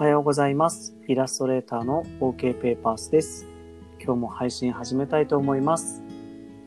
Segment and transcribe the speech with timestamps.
[0.00, 0.94] おはようございます。
[1.08, 3.48] イラストレーターの OK ペーパースです。
[4.00, 6.04] 今日も配信始めたいと思います。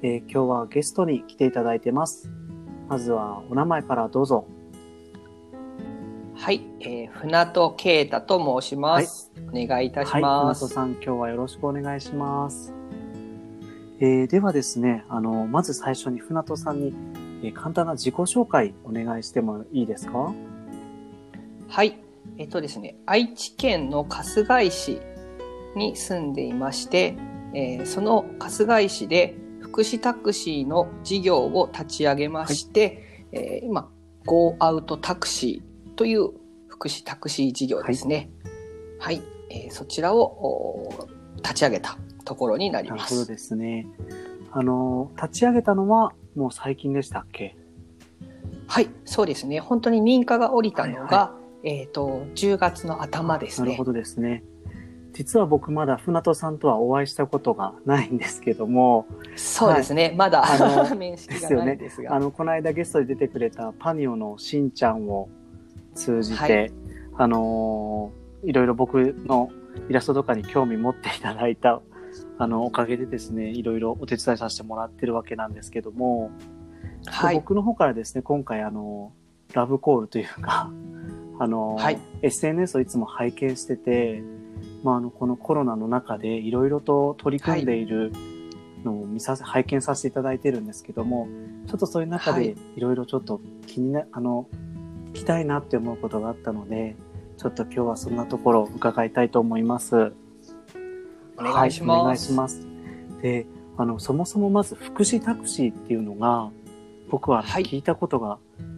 [0.02, 2.30] えー今日はゲストに来ていただいてます。
[2.90, 4.46] まずはお名前からどうぞ。
[6.36, 9.32] はい、えー、船戸啓太と申します。
[9.48, 10.66] お願いいたしはい、ます。
[10.66, 12.74] 船戸さん、今日はよろしくお願いします。
[14.02, 16.94] えーではですね、あの、まず最初に船戸さんに、
[17.44, 20.34] えー簡単な自己紹介お願いしてもいいですか？
[21.70, 21.98] はい、
[22.38, 25.02] えっ、とですね、愛知県の春日井市
[25.76, 27.16] に住んでいまして、
[27.54, 33.90] えーその春日井市で福祉タクシーの事業を立ち上げまして、えー今、
[34.26, 36.30] Go Out タクシーという
[36.68, 38.30] 福祉タクシー事業ですね。
[39.00, 43.28] はい、えーそちらをお立ち上げたところになりまなるほどす。
[43.28, 43.88] ですね。
[44.52, 47.56] あの、立ち上げたのはもう最近でしたっけ？
[48.68, 49.60] はい、そうですね。
[49.60, 53.84] 本当に認可が下りたのが、はえっ、と、10月の頭ですねなるほ。
[53.86, 54.44] どですね。
[55.14, 60.14] 実は僕まだ船戸さんとはお会いしたことがないんですけども、そうですね。
[60.18, 60.58] まだ、あ
[60.90, 62.16] の 面識がないですが。
[62.16, 65.28] あの、この間ゲストで出てくれたパニオのしんちゃんを
[65.94, 66.72] 通じて、はい
[67.18, 69.50] あのーいろいろ僕の
[69.90, 71.82] イラストとかに興味持っていただいた、
[72.38, 76.32] あの、おかげでですね、いろいろお手伝いさせてもらってるわけなんですけども、
[77.06, 77.36] はい。
[77.36, 79.14] 僕の方からですね、今回あの、
[79.54, 80.72] ラブコールというか、
[81.40, 84.24] あの、はい SNS をいつも拝見してて、
[84.84, 88.12] まあ、あの、このコロナの中でいろいろと取り組んでいる
[88.84, 91.28] のを見させ、拝見させていただいてるんですけども、
[91.68, 94.48] ちょっとそういう中はいでいろいろちょっと気にな、あの、
[95.14, 96.96] 聞きたいなって思うことがあったので、
[97.38, 100.14] ちょっと今日はそんなところを伺いたいと思います。
[101.38, 101.98] お願いします。
[101.98, 102.68] はい、お願いします。
[103.22, 103.46] で、
[103.78, 106.52] あの、そもそもまず福祉タクシーっていうのが、
[107.10, 108.38] 僕ははい聞いたことが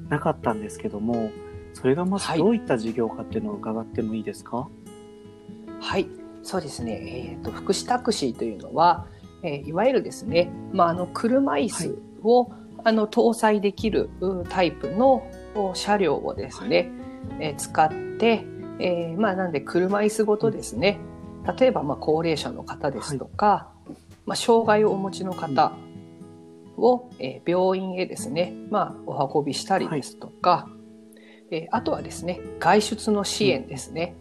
[0.10, 1.30] なかったんですけども、
[1.74, 2.40] それがまずはい。
[2.40, 4.68] どういった事業かっていうのを伺ってもいいですか？
[5.80, 6.08] はい。
[6.44, 7.34] そうですね。
[7.34, 9.08] えっ、と、福祉タクシーというのは、
[9.44, 12.52] えーいわゆるですね、まあ、あの、車椅子を、
[12.84, 15.26] あの、搭載できるうタイプの
[15.56, 16.92] お車両をですね、
[17.40, 18.46] えー使って、
[18.80, 21.00] えーまあ、なんで車椅子ごとですね、
[21.60, 23.70] 例えば、まあ、高齢者の方ですとか、
[24.26, 25.74] まあ、障害をお持ちの方
[26.78, 30.68] を、えー病院へですね、まあ、お運びしたりですとか、
[31.54, 34.16] えーあとはですね、外出の支援ですね。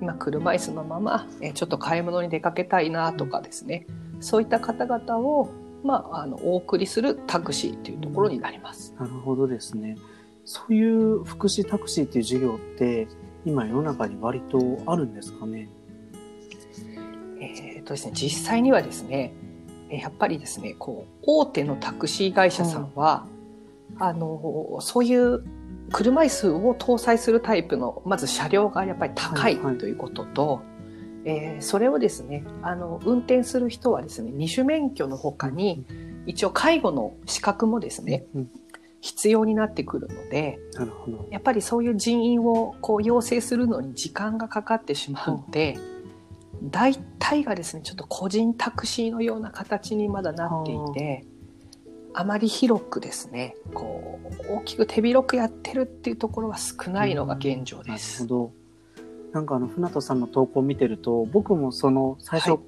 [0.00, 3.86] 今、車椅子のまま、えーちょっと買い物に出かけたいなとかですね、
[4.20, 5.50] そういった方々を、
[5.84, 8.94] まあ、あの、お送りするタクシーというところになります。
[8.98, 9.98] なるほどですね。
[10.46, 13.06] そういう福祉タクシーっていう事業って、
[13.44, 15.68] 今世の中に割とあるんですかね？
[17.38, 19.34] えーとですね、実際にはですね、
[19.90, 23.26] えーやっぱりですね、こう、大手のタクシー会社さんは、
[23.98, 25.44] あの、そういう
[25.92, 29.78] 車椅子を搭載するタイプの、まず車両がやっぱり高いはいはい。
[29.78, 30.62] ということと、
[31.24, 35.84] えーそれをですね、あの、運転する人はですね、二種免許の他に、
[36.26, 38.50] 一応介護の資格もですね、うん
[39.06, 41.28] 必要になってくるので、なるほど。
[41.30, 45.78] やっぱりそういう人員をこう養成するのに時間がかかってしまうので、
[46.64, 51.24] 大体がですね、ちょっと個人タクシーのような形にまだなっていて、
[52.18, 54.18] あまり広くですね、こ
[54.48, 58.22] う、大きく手広くやってるっていうところは少ないのが現状です。
[58.22, 58.52] なるほど。
[59.32, 62.60] なんかあの、船戸さんの投稿を見てると、僕もその、最初、はい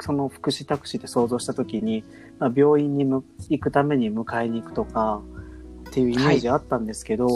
[0.00, 2.02] その福祉タクシーで想像したときに、
[2.40, 5.22] まあ、病院にむ行くために迎えに行くとか、
[5.88, 7.28] っていうイメージあったんですけど、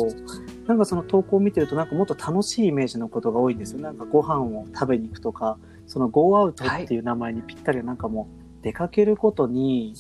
[0.66, 3.80] なんかその投稿を見てると、なんかもっと楽しいイメージのことが多いんですよ。
[3.80, 8.28] なんかご飯を食べに行くとか、その Go Out っていう名前にぴったりなんかも
[8.60, 9.94] う、出かけることに、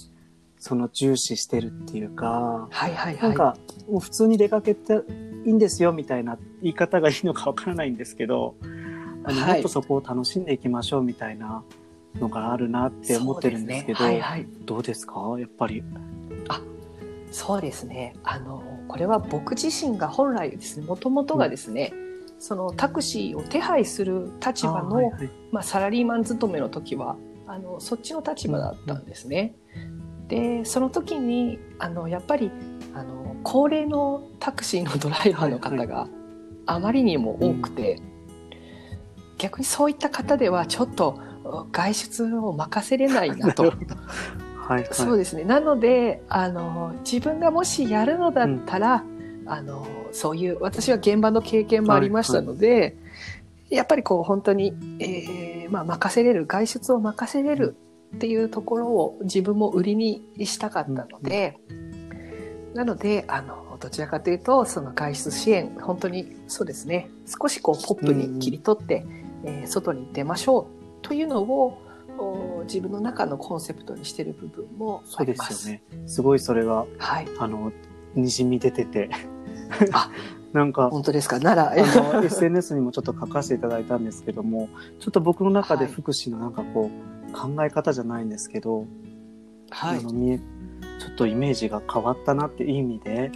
[0.58, 3.22] その重視してるっていうか、はいはいはい。
[3.22, 3.56] なんか、
[3.88, 5.02] もう普通に出かけて
[5.44, 8.56] いいんですよみたいな言い方がいいのかわからないんですけど、
[9.24, 11.62] あの、はいもっとそこを楽しんでいきましょうみたいな
[12.20, 14.46] のがあるなって思ってるんですけど、そうねはいはい。
[14.64, 15.36] どうですか？
[15.38, 15.82] やっぱり。
[17.30, 18.14] そうですね。
[18.24, 21.92] あの、これは僕自身が本来ですね、もともとがですね、
[22.38, 27.16] そのタクシーを手配する立場の、あはいはいまあ、サラリーマン勤めの時は
[27.46, 29.56] あのそっちの立場だったんですね。
[30.28, 32.50] でその時にあのやっぱり
[32.94, 36.08] あの高齢のタクシーのドライバーの方が
[36.66, 38.00] あまりにも多くて、
[39.38, 41.18] 逆にそういった方ではちょっと
[41.72, 43.72] 外出を任せれないなと。
[44.56, 44.86] はいはい。
[44.92, 45.44] そうですね。
[45.44, 49.02] なので、あの、自分がもしやるのだったら、
[49.46, 52.94] あの、そういう、私は現場の経験もありましたので、
[53.70, 57.76] やっぱりこう、本当に、えーまあ、任せれる、外出を任せれる
[58.16, 61.58] っていうところを自分も売りにしたかったので、
[62.74, 69.04] なのであのどちらかというとその外出支援本当にそうですね少しこうポップに切り取って、
[69.44, 70.66] えー外に出ましょう
[71.02, 71.78] というのを
[72.18, 75.54] お自分の中のコンセプトにしている部分もそうであります。
[75.54, 75.82] すよね。
[76.06, 77.28] すごいそれが、はい。
[77.38, 77.72] あの、
[78.14, 79.08] にじみ出てて。
[79.92, 80.10] あ
[80.52, 81.38] なんか、本当ですか？
[81.38, 84.68] なら、あの SNS にもちょっと書かせていただいたんですけども、
[84.98, 88.86] ちょっと僕の中ではい福祉のなんかこう、考え方じゃないんですけど、
[89.70, 90.02] はいあ。
[90.02, 93.30] のちょっとイメージが変わったなっていう意味で、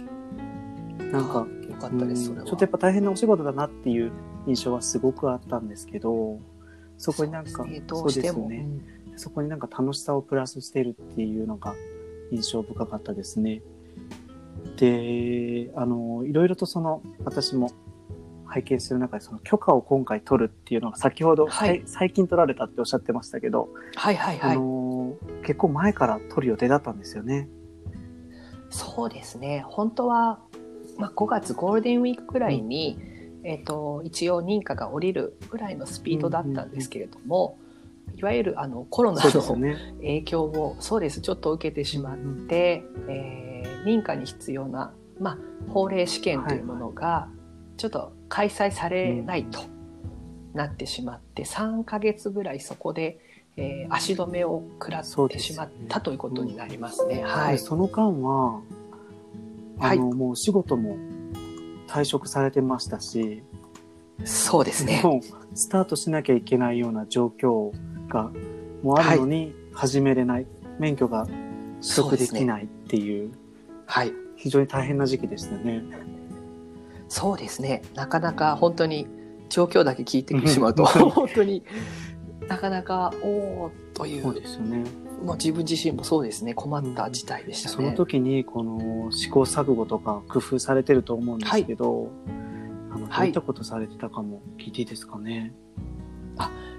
[1.11, 1.45] なんか、
[1.83, 2.25] かったです。
[2.25, 2.41] それは。
[2.43, 4.11] うんちょっとやっぱ大変なお仕事だなっていう
[4.47, 6.39] 印象はすごくあったんですけど、
[6.97, 8.67] そこになんか、そうですねね。
[9.15, 11.75] そこになんか楽しさをプラスしているっていうのが
[12.31, 13.61] 印象深かったですね。
[14.77, 17.71] で、あの、いろいろとその、私も
[18.53, 24.57] 拝見する中で、その許可を今回取るっていうのが先ほど、はい最近取られたっておっしゃってましたけど、あはいはいはい。
[24.57, 27.49] の、結構前から取る予定だったんですよね。
[28.69, 29.63] そうですね。
[29.67, 30.39] 本当は、
[30.97, 32.99] まあ、5月ゴールデンウィークぐらいに、
[33.43, 37.59] えっ、と、一応認可が下りるぐらいのスピードだったんですけれども、
[38.15, 39.31] いわゆるあのコロナの。
[39.97, 42.17] 影響を、そうです、ちょっと受けてしまっ
[42.47, 43.53] て、えー
[43.83, 45.37] 認可に必要な、まあ、
[45.71, 47.29] 法令試験というものが、
[47.77, 49.59] ちょっと開催されないと
[50.53, 53.19] なってしまって、3ヶ月ぐらいそこで、
[53.55, 57.23] えー足止めを食らってしまったということになりますね。
[57.23, 57.53] はい。
[57.53, 58.61] でその間は、
[59.79, 60.97] あの、もう仕事も
[61.87, 63.43] 退職されてましたし、
[64.23, 65.01] そうですね。
[65.03, 67.71] もうスタートしなきゃいけないような状況
[68.07, 68.31] が
[68.81, 70.47] もうあるのに始めれない、
[70.79, 71.37] 免許が取
[71.95, 73.31] 得できないっていう
[73.85, 74.13] はい。
[74.35, 75.83] 非常に大変な時期でしたね。
[77.13, 77.83] そうですね。
[77.93, 79.07] なかなか本当に
[79.47, 81.63] 状況だけ聞いてしまうと、うん本当に
[82.47, 84.83] なかなか、おおといそうう、ですよね。
[85.23, 87.75] もう自分自身もそうですね、困った事態でしたね。
[87.75, 92.09] その時にこの試行錯誤とか工夫されてると思うんですけど、
[92.91, 95.53] あのどはいういったことされてたかも聞いていいですかね？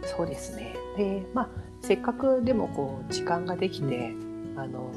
[0.03, 0.75] そうですね。
[0.99, 1.49] で、まあ、
[1.81, 4.13] せっかくでもこう、時間ができて、
[4.57, 4.91] あの、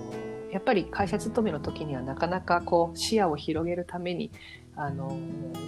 [0.52, 4.32] やっぱり会社勤めの時にはなかなかこう、視野を広げるために、
[4.76, 5.18] あの、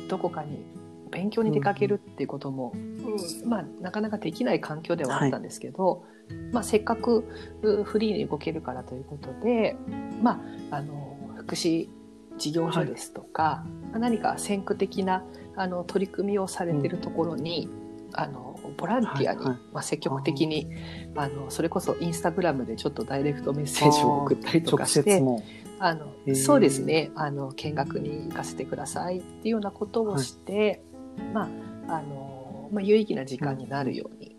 [0.08, 0.64] どこかに
[1.12, 3.50] 勉強に出かけるっていうことも、うん。
[3.50, 6.04] まあ、なかなかできない環境ではあったんですけど、
[6.52, 7.26] まあ、せっかく
[7.62, 9.76] うフリーに動けるからということで、
[10.22, 10.42] ま
[10.72, 11.90] あ、あの、福祉
[12.40, 15.24] 事業所ですとか、まあ何か先駆的な
[15.56, 17.70] あの取り組みをされてるところに、
[18.14, 19.58] あのボランティアに、はいはい。
[19.74, 20.68] まあ、積極的に
[21.16, 25.22] あのそれこそインスタグラムでちょっとダイレクトメッセージを送ったりと直かして。
[25.82, 27.12] あのそうですね。
[27.16, 30.84] あの見学に行かせてくださいっていうようなことをして、
[31.34, 31.44] ま
[31.88, 34.36] ああのまあ、有意義な時間になるように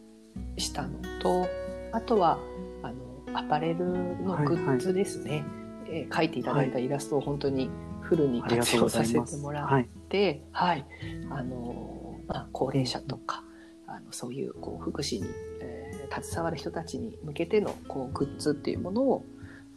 [0.58, 1.46] したのと、
[1.92, 2.38] あとは
[2.82, 5.60] あのアパレルのグッズですね、えー
[6.08, 7.68] 描いていただいたイラストを本当に
[8.00, 9.12] フルに活用させ。
[9.12, 9.88] てもらっはい。
[10.08, 10.86] で、はい、
[11.30, 13.44] あの、まあ、高齢者とか、
[13.90, 15.28] あのそういうこう福祉に、
[15.60, 15.90] えー
[16.22, 19.24] 携わる人たちに向けてのこうグッズっていうものを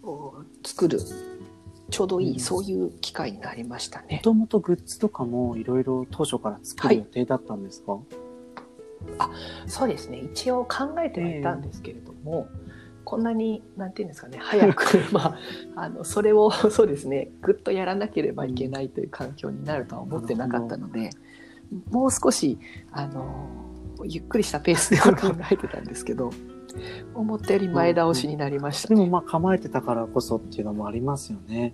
[0.02, 0.34] お
[0.66, 1.00] 作る
[1.90, 2.40] ちょうどいい、うん。
[2.40, 4.20] そういう機会になりましたもね。
[4.24, 8.00] ともとグッズとかもいろいろ当初から作る予定だったんですか、
[9.68, 10.20] そうですね。
[10.34, 12.48] 一応考えてはいたんですけれども、
[13.06, 15.38] こんなになんていうんですかね早く ま
[15.76, 21.10] ああのそれを そうですねぐっとやらなければいけないという環境になるとは思ってなかったので、
[21.92, 22.58] もう少し
[22.92, 23.73] あの
[24.06, 26.32] ゆっくりしたペースでは 考えてたんですけど
[27.14, 29.02] 思ったより前倒しになりましたでね。
[29.06, 31.74] もまあ構えてたからこそっていうのもありますよね。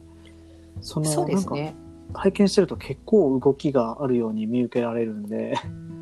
[0.82, 1.76] そのそうですね。
[2.14, 5.56] か拝見してると結構動きがあるように見受けられるんで、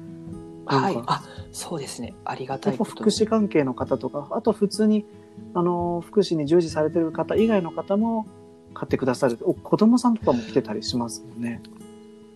[0.65, 1.21] はいあ、
[1.51, 2.13] そうですね。
[2.25, 5.05] ありがたいこと福祉関係の方とか、あと普通に
[5.53, 8.25] あの福祉に従事されてる方以外の方も
[8.73, 9.37] 買ってくださる。
[9.41, 11.61] お子供さんとかも来てたりしますもんね。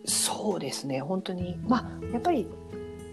[0.06, 1.00] そうですね。
[1.00, 2.48] 本当に、まあ、やっぱり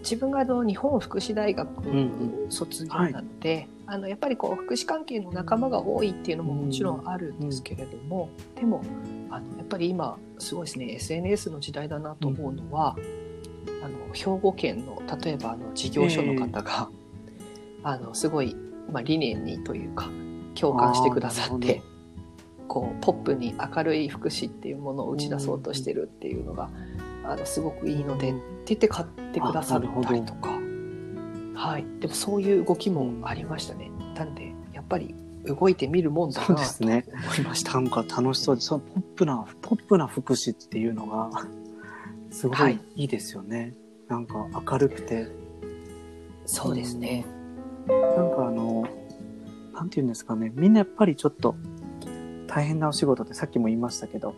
[0.09, 8.83] 自分があの日本福祉大学ん卒業なので、あのやっぱりこう福祉関係の仲間が多いっていうのももちろんあるんですけれども、でも
[9.29, 12.95] あのやっぱり今すごいですね SNS の時代だなと思うのは、
[13.83, 16.89] あの兵庫県の例えばあの事業所の方が、
[17.83, 18.55] あのすごい、
[18.91, 20.09] まあ、理念にというか
[20.55, 21.83] 共感してくださって。
[22.67, 26.69] こうポップに明るい福祉っていうものを打ち出そうとしてるっていうのが、
[27.29, 30.49] あのすごくいいのでって言って買ってくださったりとか、
[31.53, 33.91] はい、でもそういう動きもありましたね。
[34.15, 35.13] なんでやっぱり
[35.45, 37.05] 動いてみるもんだなとですね。
[37.25, 37.73] 思いました。
[37.73, 41.29] なんか楽しそうで、そのポップな、ポップな福祉っていうのが、
[42.31, 43.73] すごはいいいいですよね。
[44.07, 45.27] なんか明るくて、
[46.45, 47.25] そうですね。
[47.87, 48.87] なんかあの、
[49.73, 51.55] なんていうんですかね、みんなやっぱりちょっと、
[52.47, 54.33] 大変なお仕事ってさっきも言いましたけど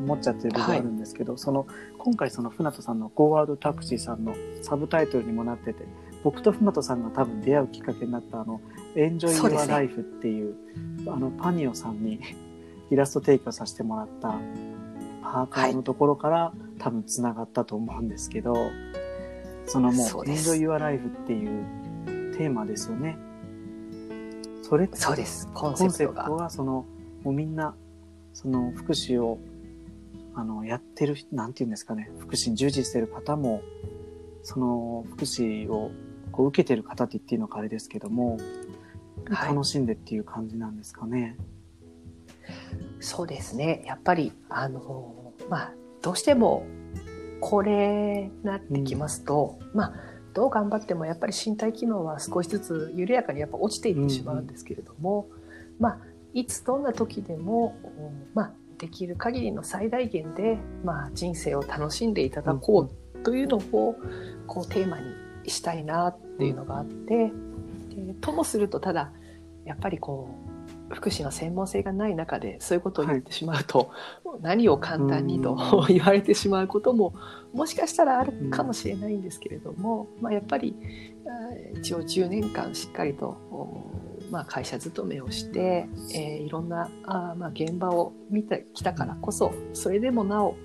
[0.00, 1.66] 思っちゃってる部分あるんですけど、その
[1.98, 5.84] 今回その船戸さんの「ゴーワードタクシー」さんのサブタイトルにもなってて
[6.24, 8.60] 僕と船戸さんが多分出会うきっかけになったあの
[8.96, 10.54] 「エンジョイ・ユア・ライフ」っていう
[11.06, 12.20] あのパニオさんに
[12.90, 14.34] イラスト提供させてもらった
[15.22, 18.54] パーカーのところから、多分つながったと思うんですけど
[19.66, 21.64] そのもそうう「エンジョイ・ユア・ライフ」っていう
[22.36, 23.16] テーマですよね。
[24.62, 25.48] それってそうです。
[25.52, 26.30] コンセプトが。
[26.30, 26.86] はその
[27.22, 27.74] もうみんな
[28.32, 29.38] その福祉を
[30.34, 33.62] あのやってるなんていうんですかね福祉に従事してる方も
[34.42, 35.90] その福祉を
[36.30, 38.40] こう受けてる方って言っていいのかあれですけども、はい
[39.30, 41.36] 楽しんでっていう感じなんですかね。
[43.00, 43.82] そうですね。
[43.86, 45.72] やっぱり、あの、まあ、
[46.02, 46.66] どうしても、
[47.40, 49.94] これなってきますと、まあ、
[50.32, 55.28] どう頑張ってもやっぱり身体機能は少しずつ緩やかにやっぱ落ちていってしまうんですけれども、
[55.78, 55.98] まあ、
[56.32, 63.96] いつどんな時でも、うんまあ、できる限りの最大限で、まあ、人生を楽しんでいただこうというのを、
[64.46, 65.06] こうテーマに
[65.46, 67.32] したいなっていうのがあって、
[67.94, 69.12] でともするとただ
[69.64, 70.28] やっぱりこ
[70.90, 73.90] う福祉の専門性がない中でそういうことを言ってしまうと、
[74.40, 77.14] 何を簡単にとう言われてしまうことも
[77.52, 80.76] もしかしたらあるかもしれないんですけれども、まあ、やっぱり
[81.74, 90.56] 一応10年間しっかりと、おまあ、会社勤めをして、えーいろんなあーまあ現場を見てきたからこそそれでもなお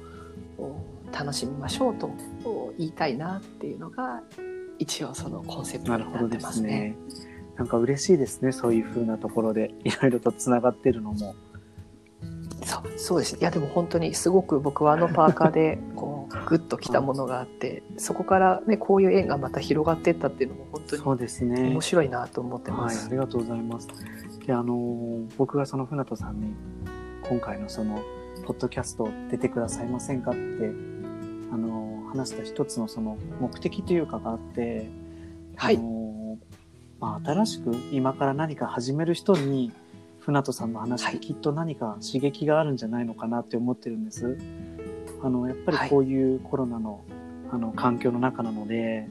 [0.57, 0.81] お
[1.11, 2.09] 楽しみましょうと
[2.45, 4.21] お言いたいなっていうのが
[4.79, 6.95] 一応そのコンセプトなになってるほどでねますすね。。
[7.57, 11.35] なんか嬉しいですねそういう風なところでいろいろとつながってるのも。
[12.63, 16.16] そうそうですいやでも本当にすごく僕はあのパーカーでこう
[16.47, 21.69] グッときたものがあってそこからねこういう縁がまた広がっていったっていうのも本当にそうですね。
[21.69, 23.07] 面白いなと思ってまはい、す。
[23.07, 23.87] ありがとうございます。
[24.45, 26.53] で、あのー僕がその船戸さんに、
[27.27, 28.01] 今回のその、
[28.45, 30.39] ポッドキャスト出てくださいませんかって、
[31.51, 34.89] あのー話した一つのその目的というかがあって、
[35.57, 36.55] はいあのー
[37.01, 39.73] まあ、新しく今から何か始める人に、
[40.19, 44.37] 船戸さんの話はいできっと何か刺激があるんじゃないのかなって思ってるんです。
[45.21, 45.89] あの、やっぱりはい。
[45.89, 47.03] こういうコロナの、
[47.51, 49.07] あの、環境の中なので、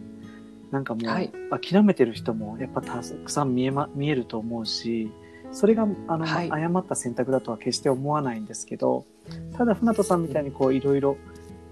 [0.71, 1.33] なんかもう、はい。
[1.51, 5.11] 諦めてる人もやっぱたくさん見え,、ま、見えると思うし
[5.53, 6.51] それがあの、はい。
[6.51, 9.07] 誤った選択だとは決して思わないんですけど
[9.57, 11.17] ただ船戸さんみたいにこういろいろ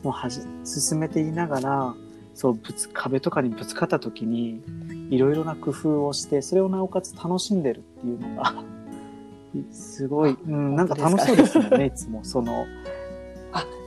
[0.03, 1.95] もうはじ進めていながら
[2.35, 4.63] そうぶつ壁とかにぶつかった時に
[5.11, 8.55] いろいろな工夫をしてそれをなおかつ楽しんでるっていうのが
[9.71, 12.21] すごい、うん、なんか楽しそうですよねいつも。
[12.25, 12.67] そのあ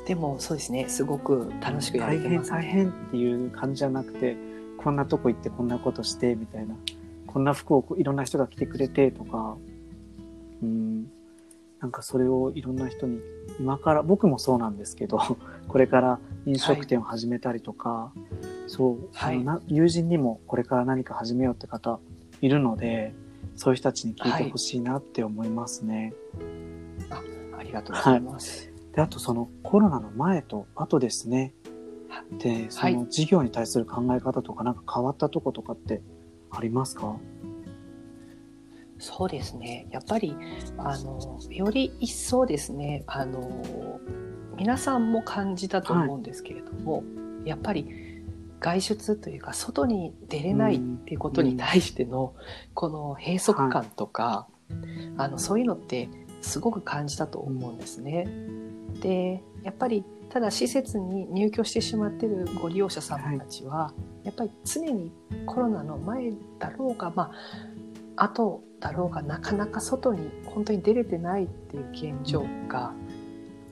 [0.07, 2.57] でもそうですねすごく楽しくやれ大変てますね。
[2.57, 4.37] 大変っていう感じじゃなくて
[4.77, 6.75] こんなとこ行ってこんなことしてみたいな
[7.27, 9.57] こんな服をいろんな人が着てくれてとか
[10.63, 11.07] うん
[11.81, 13.19] なんかそれをいろんな人に
[13.59, 15.19] 今から僕もそうなんですけど
[15.67, 18.13] これから飲食店を始めたりとか、
[18.67, 21.99] そう、はい友人にもこれから何か始めようって方
[22.39, 23.13] いるので
[23.57, 26.13] そういう人たちに聞いてほしいなって思いますね。
[27.57, 28.76] ありがとうございます。
[28.97, 31.53] であとそのコロナの前と後ですね。
[32.09, 32.95] はでそはい。
[32.95, 36.01] の事業に対する考え方とかなんか変わったとことかって
[36.49, 37.15] ありますか、
[38.97, 39.85] そうですね。
[39.91, 40.35] やっぱり、
[40.79, 43.99] あの、より一層ですね、あの、
[44.57, 47.03] 皆さんも感じたと思うんですけれども、
[47.45, 48.23] やっぱり
[48.59, 52.33] 外出というか、外に出れないっていうことに対しての、
[52.73, 54.47] この閉塞感とか、
[55.17, 56.09] あの、そういうのって
[56.41, 58.25] すごく感じたと思うんですね。
[59.01, 65.11] で、やっぱり、ただ施設に入居してしまっているご利用者様たちは、やっぱり常に
[65.45, 67.31] コロナの前だろうが、ま
[68.15, 72.93] あ、後だろうがなかなか外に本当に出れてないっていう現状が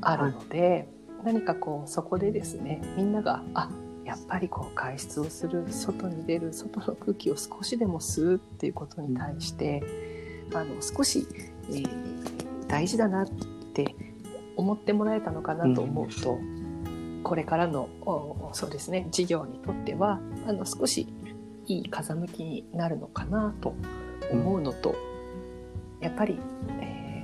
[0.02, 0.88] あるので、
[1.24, 3.70] 何かこうそこでですねみんながあ
[4.06, 9.84] やっぱりこう外出をする外に出る外の空気を少しでも吸うっていうことに対して、
[10.54, 11.28] あの少し、
[11.70, 12.36] えー
[12.68, 13.30] 大事だなっ
[13.74, 13.96] て
[14.56, 16.40] 思ってもらえたのかなと思うと、
[17.24, 18.70] これからのおそう。
[18.70, 19.08] ですね。
[19.12, 21.08] 事業にとってはあの少し
[21.68, 23.74] いい風向きになるのかなと
[24.32, 24.96] 思うのと、
[26.00, 26.40] やっぱり、
[26.80, 27.16] えー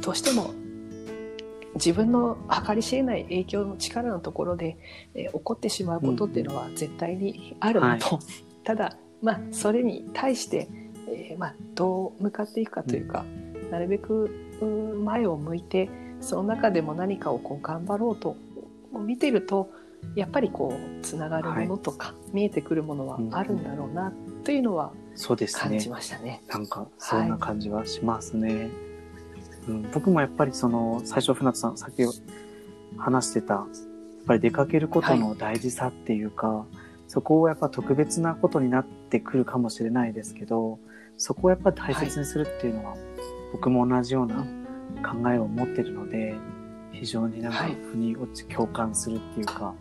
[0.00, 0.52] どうしても
[1.76, 2.36] 自分の
[2.66, 4.76] 計り知れない影響の力のところで、
[5.14, 8.18] えー起こってしまうことっていうのは絶対にあるのと、
[8.64, 10.68] ただ、まあ、それに対して、
[11.08, 13.24] えーまあ、どう向かっていくかというか、
[13.70, 15.88] なるべくうん前を向いて
[16.24, 18.36] その中でも何かをこう頑張ろうと
[18.92, 19.70] 見てると
[20.16, 24.12] やっぱりこうつながるものとか、見えてくるものはあるんだろうな
[24.44, 25.60] というのはそうですね。
[25.60, 26.42] 感じましたね。
[26.48, 28.70] なんかそんな感じはしますね。
[29.68, 32.02] うん、僕もやっぱりその、最初船津さん、さっき
[32.98, 33.66] 話してた、やっ
[34.26, 36.66] ぱり出かけることの大事さっていうか、
[37.08, 40.78] そこをやっぱ特別なことになってくるかもしれないですけど、
[41.16, 42.94] そこをやっぱり大切にするっていうのは、
[43.52, 44.44] 僕も同じような
[45.02, 46.34] 考えを持ってるので、
[46.92, 49.74] 非常になんかはい腑に落ち、共感するっていうか、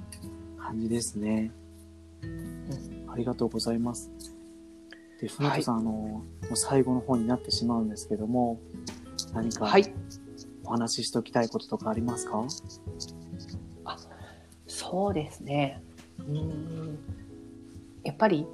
[0.58, 1.52] 感じですね。
[3.08, 4.12] ありがとうございます。
[5.22, 8.60] で、船戸さん、あの、もう最後の方になってしまうんですけども、
[9.34, 9.94] 何かはい。
[10.66, 12.44] お話ししておきたいこととかありますか、
[14.66, 15.84] そうですね。
[16.20, 16.98] うーん。
[18.04, 18.48] やっぱり、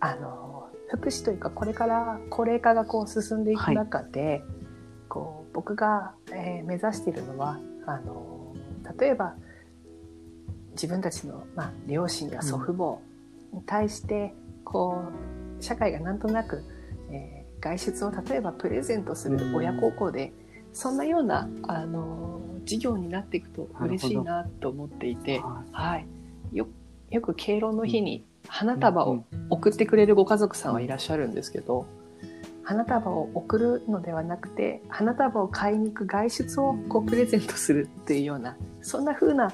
[0.00, 4.42] あの、福祉というか、これから高齢化がこう進んでいく中で、
[5.08, 8.54] こう、僕が、えー目指しているのは、あの、
[8.98, 9.34] 例えば、
[10.72, 12.98] 自分たちの、まあ、両親や祖父母
[13.52, 15.02] に対して、こ
[15.58, 16.64] う、社会がなんとなく、
[17.10, 20.32] えー外出を例えばプレゼントする親孝行で、
[20.72, 26.06] そんなような、あの、事業になっていくと嬉しいなと思っていて、ははい。
[26.52, 26.68] よ、
[27.10, 29.24] よく敬老の日に花束をうん。
[29.50, 31.84] 送ってくれるご家族さんはいらっしゃるんですけど、
[32.70, 39.52] 花束を送るのではなくて、花束を買いに行く外出をこうプレゼントするっていうような、そんな風な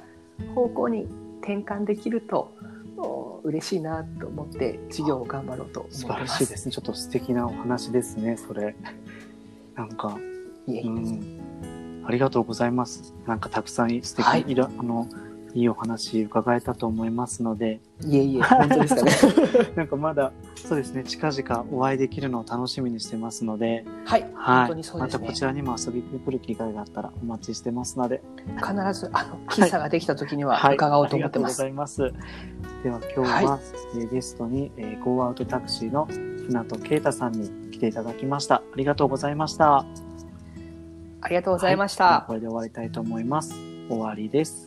[0.54, 1.06] 方向に
[1.40, 2.52] 転換できると、
[2.99, 6.26] お嬉しいなと思って事業を頑張ろうと素晴ら。
[6.26, 6.73] しいですね。
[6.73, 8.76] ちょっと素敵なお話ですね、それ。
[9.76, 10.18] なんか、
[10.66, 12.04] いえいうえん。
[12.04, 13.14] ありがとうございます。
[13.26, 15.08] なんかたくさん素敵はいいろあの、
[15.56, 19.12] いいお話伺えたと思いますので、いえいえ、 本当ですかね。
[19.75, 24.58] なんかまだ、そうですね、近々お会いできるのを楽しみにしてますので、はい、はい。
[24.58, 25.32] 本当にそうですねまたこ。
[25.32, 28.22] ちらにも遊びに来る機会があったらお待ちしてますので、
[28.58, 30.75] 必ず、あの、喫茶ができた時にははい。
[30.75, 31.62] 伺おうと思ってます。
[31.62, 32.12] ありがとうございます。
[32.82, 33.58] では今日は、
[33.94, 36.06] えーゲストに、えー、ゴーアウトタクシーの
[36.48, 38.56] 船戸啓太さんに来ていただきました。
[38.56, 39.86] ありがとうございました。
[41.22, 42.04] ありがとうございました。
[42.04, 43.54] はいこれで終わりたいと思います。
[43.88, 44.65] 終わりです。